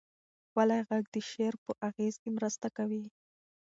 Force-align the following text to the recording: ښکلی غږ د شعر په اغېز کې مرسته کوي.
ښکلی 0.47 0.79
غږ 0.87 1.05
د 1.13 1.15
شعر 1.29 1.53
په 1.63 1.71
اغېز 1.87 2.13
کې 2.21 2.29
مرسته 2.37 2.67
کوي. 2.77 3.03